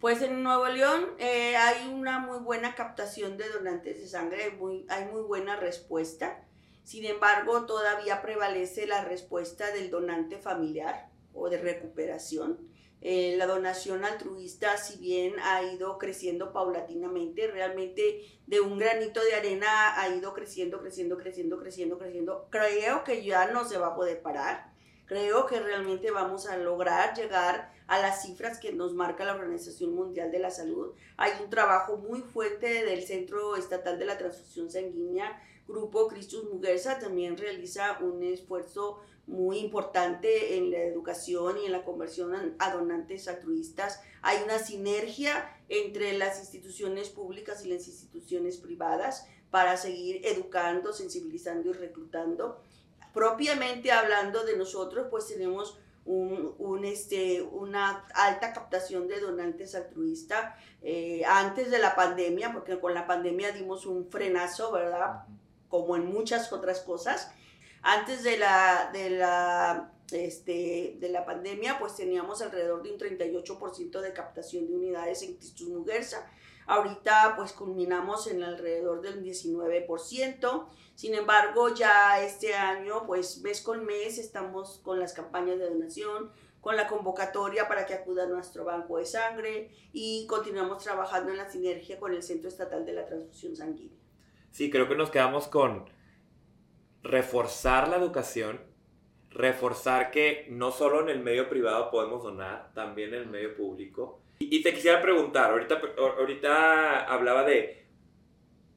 [0.00, 4.84] Pues en Nuevo León eh, hay una muy buena captación de donantes de sangre, muy,
[4.88, 6.44] hay muy buena respuesta.
[6.82, 12.58] Sin embargo, todavía prevalece la respuesta del donante familiar o de recuperación.
[13.06, 19.34] Eh, la donación altruista, si bien ha ido creciendo paulatinamente, realmente de un granito de
[19.34, 22.48] arena ha ido creciendo, creciendo, creciendo, creciendo, creciendo.
[22.48, 24.72] Creo que ya no se va a poder parar.
[25.04, 29.94] Creo que realmente vamos a lograr llegar a las cifras que nos marca la Organización
[29.94, 30.94] Mundial de la Salud.
[31.18, 36.98] Hay un trabajo muy fuerte del Centro Estatal de la Transfusión Sanguínea Grupo Christus Muguerza
[36.98, 43.28] también realiza un esfuerzo muy importante en la educación y en la conversión a donantes
[43.28, 44.00] altruistas.
[44.20, 51.70] Hay una sinergia entre las instituciones públicas y las instituciones privadas para seguir educando, sensibilizando
[51.70, 52.60] y reclutando.
[53.14, 60.54] Propiamente hablando de nosotros, pues tenemos un, un, este, una alta captación de donantes altruistas
[60.82, 65.22] eh, antes de la pandemia, porque con la pandemia dimos un frenazo, ¿verdad?
[65.74, 67.32] Como en muchas otras cosas.
[67.82, 74.00] Antes de la, de la, este, de la pandemia, pues teníamos alrededor de un 38%
[74.00, 76.30] de captación de unidades en Cristus Muguerza.
[76.66, 80.66] Ahorita pues culminamos en alrededor del 19%.
[80.94, 86.30] Sin embargo, ya este año, pues mes con mes, estamos con las campañas de donación,
[86.60, 91.38] con la convocatoria para que acuda a nuestro banco de sangre y continuamos trabajando en
[91.38, 94.03] la sinergia con el Centro Estatal de la Transfusión Sanguínea.
[94.54, 95.84] Sí, creo que nos quedamos con
[97.02, 98.60] reforzar la educación,
[99.30, 104.20] reforzar que no solo en el medio privado podemos donar, también en el medio público.
[104.38, 107.84] Y, te quisiera preguntar, ahorita, ahorita hablaba de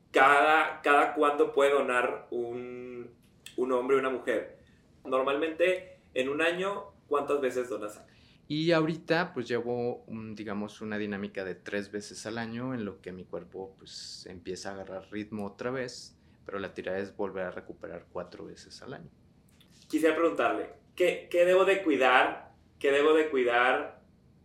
[0.10, 3.12] cada, cada cuándo puede donar un,
[3.56, 4.58] un hombre o una mujer.
[5.06, 8.17] Normalmente en un año ¿Cuántas veces donas sangre?
[8.50, 13.12] Y ahorita pues llevo, digamos, una dinámica de tres veces al año en lo que
[13.12, 17.52] mi cuerpo pues empieza a agarrar ritmo otra vez, pero la tirada es volver a
[17.52, 19.10] recuperar cuatro veces al año.
[19.90, 22.54] Quisiera preguntarle, ¿qué, qué debo de cuidar?
[22.80, 24.02] ¿Qué debo de cuidar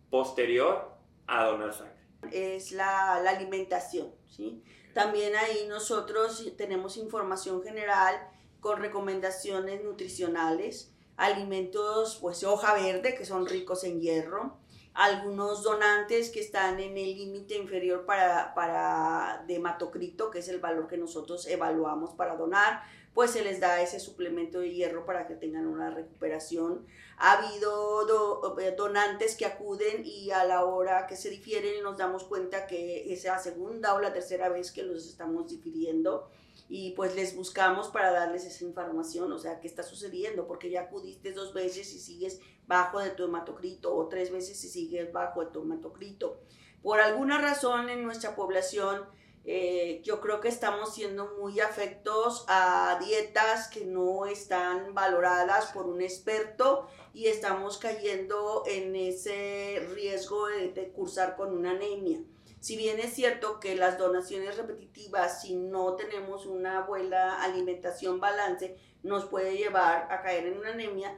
[0.09, 2.03] posterior a donar sangre?
[2.31, 4.63] Es la, la alimentación, ¿sí?
[4.93, 8.15] También ahí nosotros tenemos información general
[8.59, 14.57] con recomendaciones nutricionales alimentos pues hoja verde que son ricos en hierro,
[14.93, 20.59] algunos donantes que están en el límite inferior para, para de hematocrito, que es el
[20.59, 25.27] valor que nosotros evaluamos para donar, pues se les da ese suplemento de hierro para
[25.27, 26.85] que tengan una recuperación.
[27.17, 32.23] Ha habido eh, donantes que acuden y a la hora que se difieren nos damos
[32.23, 36.29] cuenta que es la segunda o la tercera vez que los estamos difiriendo
[36.75, 40.81] y pues les buscamos para darles esa información, o sea, qué está sucediendo, porque ya
[40.81, 45.45] acudiste dos veces y sigues bajo de tu hematocrito o tres veces y sigues bajo
[45.45, 46.41] de tu hematocrito.
[46.81, 49.05] Por alguna razón en nuestra población,
[49.45, 55.85] eh, yo creo que estamos siendo muy afectos a dietas que no están valoradas por
[55.85, 62.23] un experto y estamos cayendo en ese riesgo de cursar con una anemia.
[62.63, 68.77] Si bien es cierto que las donaciones repetitivas, si no tenemos una buena alimentación balance,
[69.03, 71.13] nos puede llevar a caer en una anemia,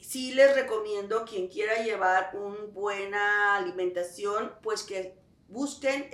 [0.00, 6.08] sí les recomiendo quien quiera llevar una buena alimentación, pues que busquen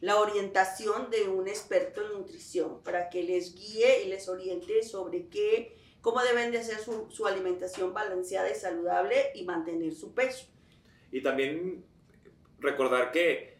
[0.00, 5.28] la orientación de un experto en nutrición para que les guíe y les oriente sobre
[5.28, 10.48] qué, cómo deben de hacer su, su alimentación balanceada y saludable y mantener su peso.
[11.12, 11.84] Y también
[12.60, 13.58] recordar que,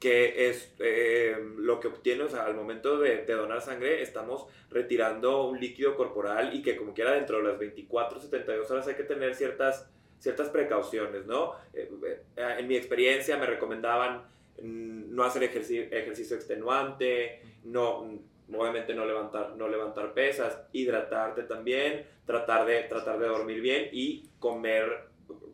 [0.00, 5.46] que es eh, lo que obtiene, o sea, al momento de, donar sangre, estamos retirando
[5.48, 9.04] un líquido corporal y que como quiera dentro de las 24, 72 horas hay que
[9.04, 11.54] tener ciertas, ciertas precauciones, ¿no?
[11.72, 11.90] Eh,
[12.36, 14.22] eh, en mi experiencia me recomendaban
[14.62, 18.20] mm, no hacer ejercicio, ejercicio extenuante, no,
[18.56, 24.28] obviamente no levantar, no levantar pesas, hidratarte también, tratar de, tratar de dormir bien y
[24.38, 25.08] comer,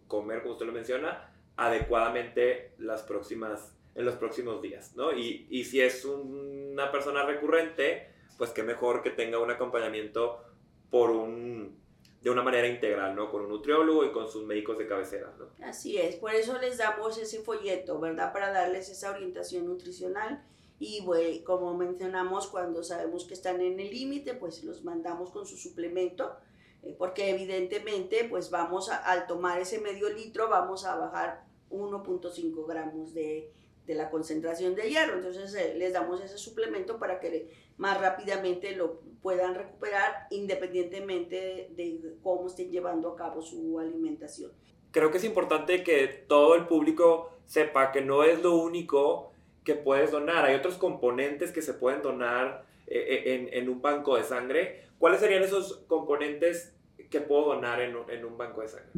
[0.07, 5.12] comer, como usted lo menciona, adecuadamente las próximas, en los próximos días, ¿no?
[5.12, 10.43] Y, y si es una persona recurrente, pues qué mejor que tenga un acompañamiento
[10.90, 11.79] por un,
[12.21, 13.31] de una manera integral, ¿no?
[13.31, 15.47] Con un nutriólogo y con sus médicos de cabecera, ¿no?
[15.64, 18.33] Así es, por eso les damos ese folleto, ¿verdad?
[18.33, 20.45] Para darles esa orientación nutricional
[20.81, 21.05] y
[21.45, 26.37] como mencionamos, cuando sabemos que están en el límite, pues los mandamos con su suplemento
[26.85, 33.14] eh, porque evidentemente pues vamos al tomar ese medio litro vamos a bajar 1.5 gramos
[33.14, 33.50] de,
[33.87, 35.14] de, la concentración de hierro.
[35.14, 42.16] Entonces eh, les damos ese suplemento para que más rápidamente lo puedan recuperar independientemente de,
[42.22, 44.53] cómo estén llevando a cabo su alimentación.
[44.90, 49.33] Creo que es importante que todo el público sepa que no es lo único
[49.64, 50.44] que puedes donar.
[50.44, 54.83] Hay otros componentes que se pueden donar eh, en, en, un banco de sangre.
[54.98, 56.72] ¿Cuáles serían esos componentes
[57.11, 58.90] que puedo donar en en un banco de sangre?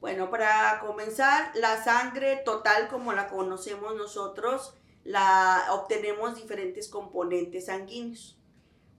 [0.00, 8.38] Bueno, para comenzar, la sangre total como la conocemos nosotros, la obtenemos diferentes componentes sanguíneos.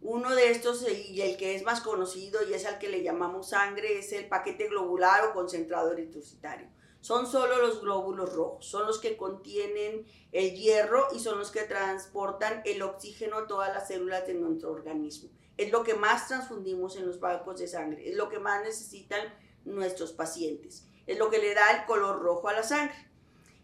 [0.02, 3.50] Uno de estos, y el que es más conocido y es al que le llamamos
[3.50, 6.68] sangre, es el paquete globular o concentrado eritrocitario.
[7.02, 11.64] Son solo los glóbulos rojos, son los que contienen el hierro y son los que
[11.64, 16.96] transportan el oxígeno a todas las células de nuestro organismo es lo que más transfundimos
[16.96, 19.22] en los bancos de sangre, es lo que más necesitan
[19.64, 22.95] nuestros pacientes, es lo que le da el color rojo a la sangre.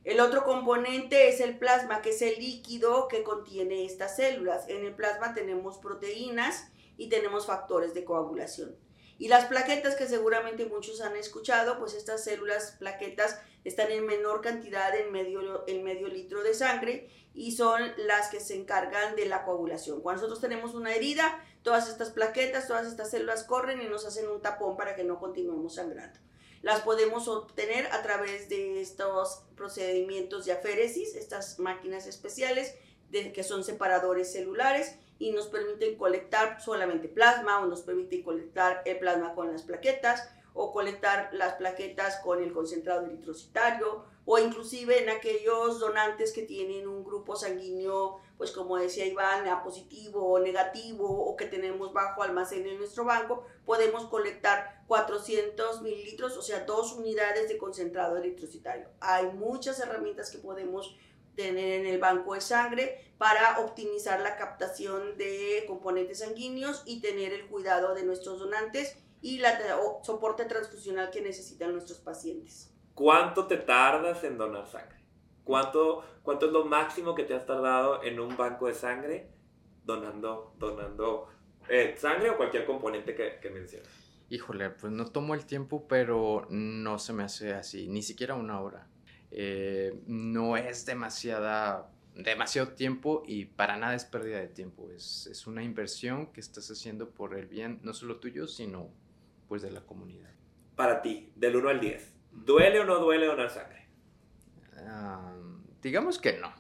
[0.04, 4.70] El otro componente es el plasma, que es el líquido que contiene estas células.
[4.70, 8.76] En el plasma tenemos proteínas y tenemos factores de coagulación.
[9.20, 14.42] Y las plaquetas que seguramente muchos han escuchado, pues estas células plaquetas están en menor
[14.42, 19.26] cantidad en medio, en medio litro de sangre y son las que se encargan de
[19.26, 20.02] la coagulación.
[20.02, 24.30] Cuando nosotros tenemos una herida, todas estas plaquetas, todas estas células corren y nos hacen
[24.30, 26.20] un tapón para que no continuemos sangrando.
[26.62, 32.76] Las podemos obtener a través de estos procedimientos de aféresis, estas máquinas especiales
[33.10, 38.82] de, que son separadores celulares y nos permiten colectar solamente plasma o nos permiten colectar
[38.86, 45.04] el plasma con las plaquetas o colectar las plaquetas con el concentrado eritrocitario o inclusive
[45.04, 50.40] en aquellos donantes que tienen un grupo sanguíneo, pues como decía Iván, a positivo o
[50.40, 56.66] negativo o que tenemos bajo almacén en nuestro banco, podemos colectar 400 mililitros, o sea,
[56.66, 58.90] dos unidades de concentrado eritrocitario.
[59.00, 60.96] Hay muchas herramientas que podemos
[61.36, 67.34] tener en el banco de sangre para optimizar la captación de componentes sanguíneos y tener
[67.34, 69.60] el cuidado de nuestros donantes y la
[70.04, 72.72] soporte transfusional que necesitan nuestros pacientes.
[72.94, 74.97] ¿Cuánto te tardas en donar sangre?
[75.48, 79.30] ¿Cuánto, ¿Cuánto es lo máximo que te has tardado en un banco de sangre
[79.86, 81.30] donando, donando
[81.70, 83.88] eh, sangre o cualquier componente que, que mencionas?
[84.30, 88.60] Híjole, pues no tomo el tiempo, pero no se me hace así, ni siquiera una
[88.60, 88.90] hora.
[89.32, 94.92] Eh, no es demasiada, demasiado tiempo y para nada es pérdida de tiempo.
[94.92, 98.90] Es, es, una inversión que estás haciendo por el bien no solo tuyo, sino
[99.48, 100.30] pues de la comunidad.
[100.76, 103.87] Para ti, del 1 al 10, ¿duele o no duele donar sangre?
[105.82, 106.54] Digamos que no,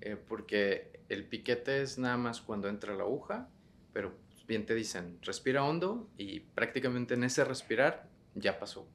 [0.00, 3.48] eh, porque el piquete es nada más cuando entra la aguja,
[3.92, 4.14] pero
[4.46, 8.88] bien te dicen, respira hondo y prácticamente en ese respirar ya pasó.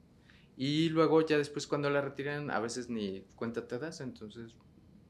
[0.56, 4.54] Y luego ya después cuando la retiran a veces ni cuenta te das, entonces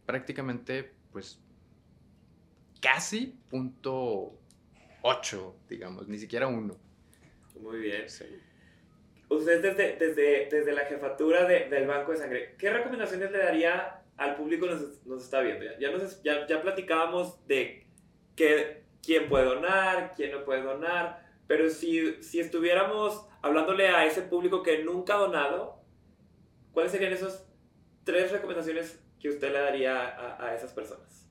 [0.07, 1.40] prácticamente pues
[2.81, 4.38] casi punto
[5.03, 6.77] 8, digamos, ni siquiera uno.
[7.61, 8.07] Muy bien.
[9.28, 14.37] Usted desde, desde, desde la jefatura del Banco de Sangre, ¿qué recomendaciones le daría al
[14.37, 15.64] público que nos, nos está viendo?
[15.78, 17.87] Ya, nos, ya, ya platicábamos de
[18.37, 24.22] que, quién puede donar, quién no puede donar, pero si, si estuviéramos hablándole a ese
[24.22, 25.82] público que nunca ha donado,
[26.72, 27.46] ¿cuáles serían esas
[28.04, 31.28] tres recomendaciones que usted le daría a, a esas personas?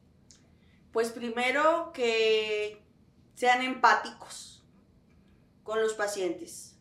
[0.92, 2.84] Pues primero que
[3.34, 4.64] sean empáticos
[5.64, 6.73] con los pacientes.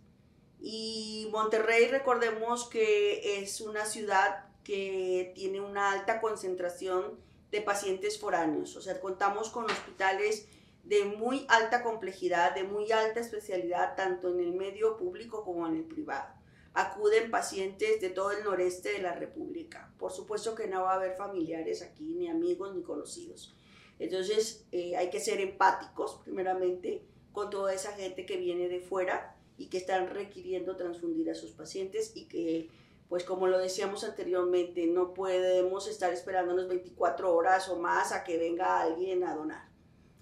[0.64, 7.18] Y Monterrey, recordemos que es una ciudad que tiene una alta concentración
[7.51, 8.77] de pacientes foráneos.
[8.77, 10.46] O sea, contamos con hospitales
[10.85, 15.79] de muy alta complejidad, de muy alta especialidad, tanto en el medio público como en
[15.79, 16.33] el privado.
[16.75, 19.92] Acuden pacientes de todo el noreste de la República.
[19.98, 23.53] Por supuesto que no va a haber familiares aquí, ni amigos, ni conocidos.
[23.98, 29.37] Entonces eh, hay que ser empáticos, primeramente, con toda esa gente que viene de fuera
[29.62, 32.68] y que están requiriendo transfundir a sus pacientes y que,
[33.09, 38.38] pues como lo decíamos anteriormente, no podemos estar esperándonos 24 horas o más a que
[38.38, 39.72] venga alguien a donar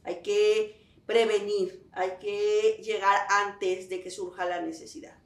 [0.04, 0.76] hay que
[1.06, 5.16] prevenir, hay que llegar antes de que surja la necesidad.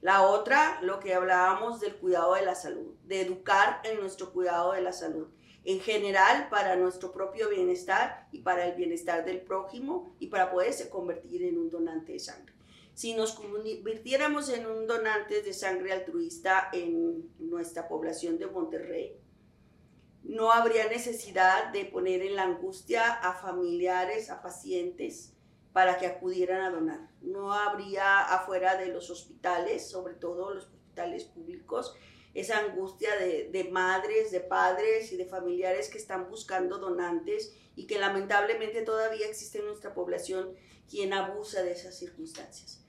[0.00, 4.72] La otra, lo que hablábamos del cuidado de la salud, de educar en nuestro cuidado
[4.72, 5.28] de la salud,
[5.64, 10.88] en general para nuestro propio bienestar y para el bienestar del prójimo y para poderse
[10.88, 12.54] convertir en un donante de sangre.
[12.98, 19.16] Si nos convirtiéramos en un donante de sangre altruista en nuestra población de Monterrey,
[20.24, 25.32] no habría necesidad de poner en la angustia a familiares, a pacientes,
[25.72, 27.08] para que acudieran a donar.
[27.20, 31.94] No habría afuera de los hospitales, sobre todo los hospitales públicos,
[32.34, 38.00] esa angustia de, madres, de padres y de familiares que están buscando donantes y que
[38.00, 40.56] lamentablemente todavía existe en nuestra población
[40.90, 42.84] quien abusa de esas circunstancias.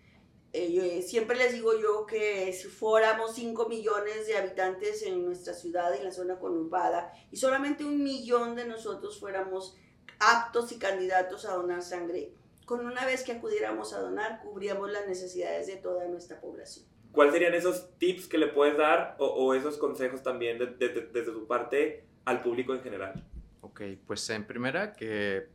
[0.52, 5.96] Eh, siempre les digo yo que si fuéramos 5 millones de habitantes en nuestra ciudad,
[5.96, 9.78] en la zona conurbada, y solamente un millón de nosotros fuéramos
[10.20, 12.34] aptos y candidatos a donar sangre,
[12.66, 16.86] con una vez que acudiéramos a donar, cubríamos las necesidades de toda nuestra población.
[17.12, 22.06] ¿Cuáles serían esos tips que le puedes dar o, esos consejos también desde tu parte
[22.26, 23.26] al público en general?
[23.62, 25.48] Ok, pues en primera que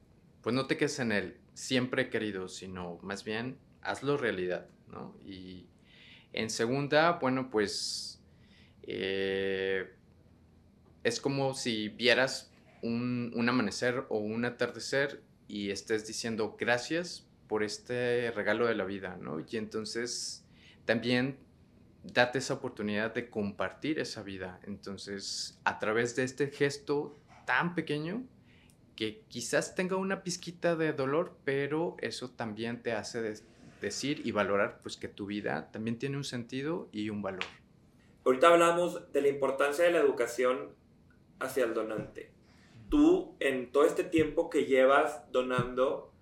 [0.43, 4.69] pues no te quedes en el siempre querido, sino más bien hazlo realidad.
[5.25, 5.67] Y
[6.33, 8.21] en segunda, bueno, pues
[8.83, 9.93] eh,
[11.03, 18.31] es como si vieras un, amanecer o un atardecer y estés diciendo gracias por este
[18.33, 19.41] regalo de la vida, ¿no?
[19.41, 20.45] Y entonces
[20.85, 21.39] también
[22.03, 24.61] date esa oportunidad de compartir esa vida.
[24.65, 28.25] Entonces, a través de este gesto tan pequeño,
[28.97, 33.35] que quizás tenga una pizquita de dolor, pero eso también te hace
[33.85, 37.45] decir y valorar pues que tu vida también tiene un sentido y un valor.
[38.25, 40.71] Ahorita hablamos de la importancia de la educación
[41.39, 42.33] hacia el donante.
[42.89, 46.13] Tú, en todo este tiempo que llevas donando,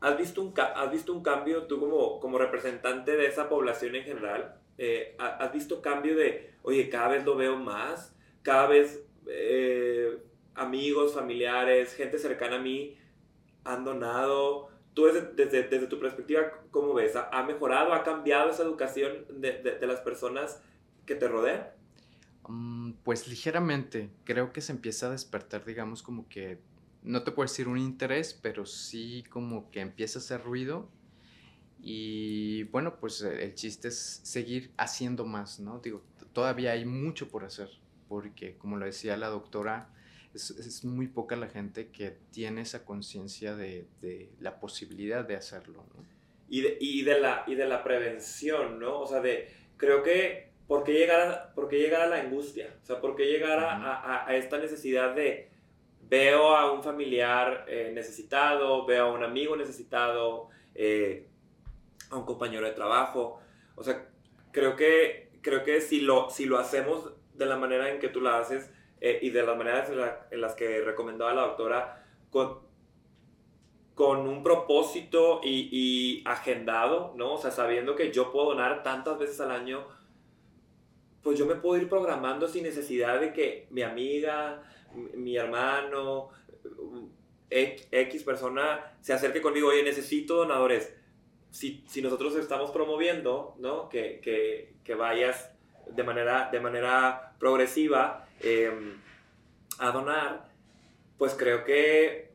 [0.00, 4.04] ¿has visto un, has visto un cambio, tú como, como representante de esa población en
[4.04, 4.60] general?
[4.76, 10.18] Eh, ¿Has visto cambio de, oye, cada vez lo veo más, cada vez eh,
[10.54, 12.98] amigos, familiares, gente cercana a mí
[13.64, 14.73] han donado?
[14.94, 17.14] Tú desde, desde, tu perspectiva, ¿cómo ves?
[17.16, 20.62] ¿Ha, mejorado, ha cambiado esa educación de, de las personas?
[21.04, 21.66] que te rodean?
[22.48, 26.58] Mm, pues ligeramente, creo que se empieza a despertar, digamos, como que,
[27.02, 30.88] no te puedo decir un interés, pero sí como que empieza a hacer ruido.
[31.80, 35.80] Y bueno, pues eh, el chiste es seguir haciendo más, ¿no?
[35.80, 37.68] Digo, todavía hay mucho por hacer,
[38.08, 39.90] porque como lo decía la doctora,
[40.34, 43.86] es, muy poca la gente que tiene esa conciencia de,
[44.40, 46.04] la posibilidad de hacerlo, ¿no?
[46.48, 49.00] Y de, y de, la, y de la prevención, ¿no?
[49.00, 52.74] O sea, de, creo que ¿por qué llegar a, por llegar a la angustia?
[52.82, 55.50] O sea, ¿por qué llegar a, a, esta necesidad de
[56.08, 61.26] veo a un familiar eh, necesitado, veo a un amigo necesitado, eh,
[62.10, 63.40] a un compañero de trabajo?
[63.74, 64.08] O sea,
[64.52, 68.20] creo que, creo que si, lo, si lo hacemos de la manera en que tú
[68.20, 68.70] la haces
[69.06, 69.90] eh, y de las maneras
[70.30, 72.60] en, las que recomendaba la doctora, con,
[73.94, 77.34] con un propósito y, y agendado, ¿no?
[77.34, 79.86] O sea, sabiendo que yo puedo donar tantas veces al año
[81.22, 84.62] pues yo me puedo ir programando sin necesidad de que mi amiga,
[85.14, 86.30] mi hermano,
[87.50, 90.94] X persona se acerque conmigo, oye, necesito donadores.
[91.50, 93.90] Si, si nosotros estamos promoviendo, ¿no?
[93.90, 95.50] Que, que, que vayas
[95.90, 99.00] de manera, de manera progresiva em,
[99.78, 100.48] a donar,
[101.18, 102.32] pues creo que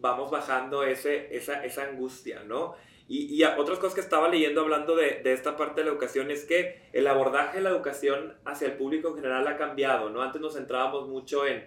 [0.00, 2.74] vamos bajando ese, esa, esa angustia, ¿no?
[3.10, 6.44] Y, otras cosas que estaba leyendo hablando de, de, esta parte de la educación es
[6.44, 10.20] que el abordaje de la educación hacia el público en general ha cambiado, ¿no?
[10.20, 11.66] Antes nos centrábamos mucho en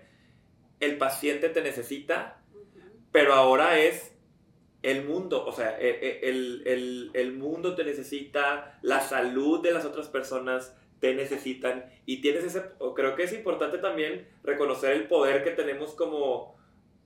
[0.82, 2.42] el paciente te necesita,
[3.12, 4.14] pero ahora es
[4.82, 9.72] el mundo, o sea, e, e, el, el, el, mundo te necesita, la salud de
[9.72, 12.62] las otras personas te necesitan y tienes ese,
[12.96, 16.56] creo que es importante también reconocer el poder que tenemos como,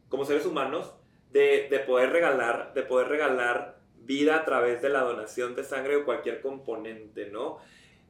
[0.10, 0.94] como seres humanos
[1.32, 5.96] de, de poder regalar, de poder regalar vida a través de la donación de sangre
[5.96, 7.58] o cualquier componente, ¿no?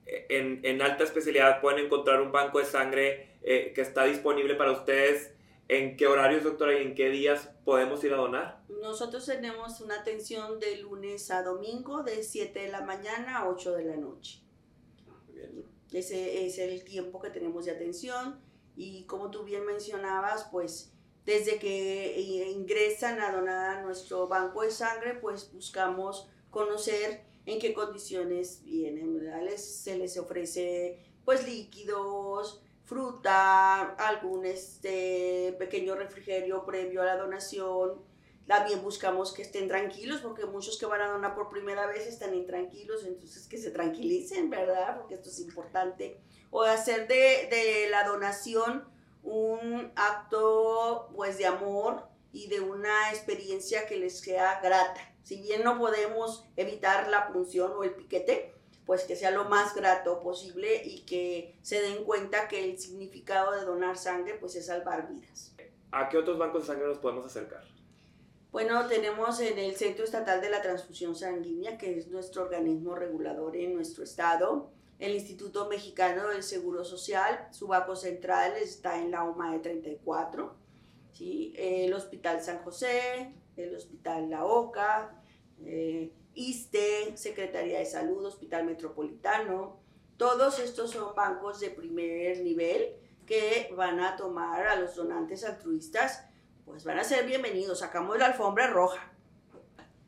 [0.06, 4.72] En, en alta especialidad pueden encontrar un banco de sangre eh, que está disponible para
[4.72, 5.32] ustedes.
[5.68, 8.62] ¿En qué horarios, doctora, y en qué días podemos ir a donar?
[8.82, 13.72] Nosotros tenemos una atención de lunes a domingo, de 7 de la mañana a 8
[13.74, 14.46] de la noche.
[15.92, 18.40] Ese es el tiempo que tenemos de atención
[18.76, 20.92] y como tú bien mencionabas, pues
[21.26, 27.60] desde que eh, ingresan a donar a nuestro banco de sangre, pues buscamos conocer en
[27.60, 29.22] qué condiciones vienen,
[29.58, 38.02] se les ofrece pues líquidos, fruta, algún este, pequeño refrigerio previo a la donación.
[38.48, 42.36] También buscamos que estén tranquilos, porque muchos que van a donar por primera vez están
[42.36, 44.98] intranquilos, entonces que se tranquilicen, ¿verdad?
[44.98, 46.20] Porque esto es importante.
[46.52, 48.88] O hacer de, de la donación
[49.24, 55.02] un acto pues de amor y de una experiencia que les sea grata.
[55.24, 58.54] Si bien no podemos evitar la punción o el piquete,
[58.86, 63.52] pues que sea lo más grato posible y que se den cuenta que el significado
[63.52, 65.56] de donar sangre pues es salvar vidas.
[65.91, 67.64] ¿A qué otros bancos de sangre nos podemos acercar?
[68.56, 73.53] Bueno, tenemos en el Centro Estatal de la Transfusión Sanguínea, que es nuestro organismo regulador
[73.58, 79.26] en nuestro estado el Instituto Mexicano del Seguro Social, su banco central está en la
[79.26, 80.56] OMA de 34,
[81.12, 81.53] ¿sí?
[81.58, 85.22] el Hospital San José, el Hospital La Oca,
[85.66, 89.82] eh, ISTE, Secretaría de Salud, Hospital Metropolitano,
[90.16, 92.95] todos estos son bancos de primer nivel
[93.26, 96.25] que van a tomar a los donantes altruistas,
[96.66, 99.11] pues van a ser bienvenidos, sacamos la alfombra roja.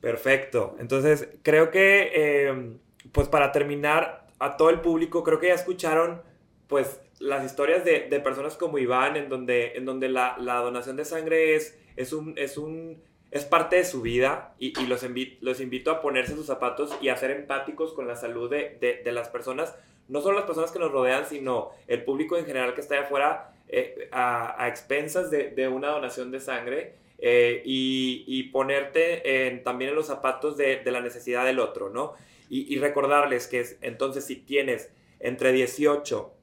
[0.02, 2.78] Perfecto, entonces creo que, eh,
[3.12, 6.22] pues para terminar, a todo el público, creo que ya escucharon
[6.68, 10.96] pues las historias de, de personas como Iván, en donde, en donde la, la, donación
[10.96, 13.02] de sangre es, es, un, es, un,
[13.32, 16.96] es parte de su vida y, y los, invito, los invito a ponerse sus zapatos
[17.02, 19.76] y a ser empáticos con la salud de, de, de, las personas,
[20.08, 23.04] no solo las personas que nos rodean, sino el público en general que está allá
[23.06, 26.96] afuera eh, a, a, expensas de, una donación de sangre.
[27.20, 31.90] Eh, y, y, ponerte en, también en los zapatos de, de la necesidad del otro,
[31.90, 32.14] ¿no?
[32.50, 34.90] Y, recordarles que entonces si tienes
[35.20, 36.34] entre 18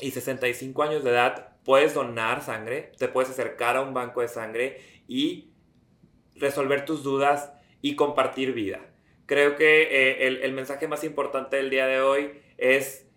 [0.00, 4.28] y 65 años de edad, puedes donar sangre, te puedes acercar a un banco de
[4.28, 5.52] sangre y
[6.34, 8.80] resolver tus dudas y compartir vida.
[9.24, 12.32] creo que eh, el, el, mensaje más importante del día de hoy
[12.62, 13.08] es,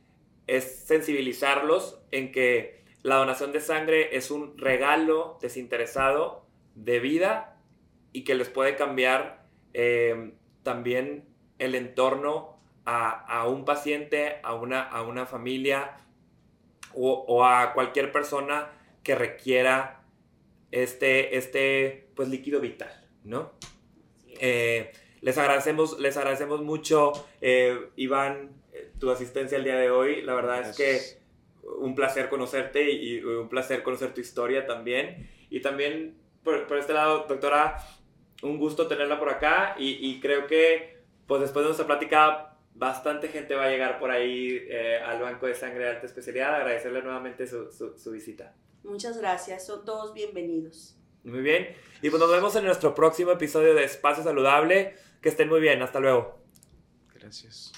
[0.48, 7.60] es sensibilizarlos en que la donación de sangre es un regalo desinteresado de vida
[8.12, 10.34] y que les puede cambiar eh,
[10.64, 11.26] también
[11.60, 15.98] el entorno a, a, un paciente, a una, a una familia
[16.96, 18.72] o, o, a cualquier persona
[19.04, 20.02] que requiera
[20.72, 23.54] este, este pues, líquido vital, ¿no?
[24.40, 24.92] Eh,
[25.22, 28.65] les, agradecemos, les agradecemos mucho, eh, Iván,
[29.00, 30.22] tu asistencia el día de hoy.
[30.22, 31.00] La verdad es que
[31.80, 35.30] un placer conocerte y, un placer conocer tu historia también.
[35.50, 37.78] Y también por, por este lado, doctora,
[38.44, 43.30] un gusto tenerla por acá y, y, creo que pues después de nuestra plática bastante
[43.30, 46.56] gente va a llegar por ahí eh, al Banco de Sangre de Alta Especialidad.
[46.56, 48.54] Agradecerle nuevamente su, su, su visita.
[48.84, 50.96] Muchas gracias, son todos bienvenidos.
[51.24, 51.76] Muy bien.
[52.04, 54.96] Y pues nos vemos en nuestro próximo episodio de Espacio Saludable.
[55.22, 55.82] Que estén muy bien.
[55.82, 56.38] Hasta luego.
[57.16, 57.74] Gracias.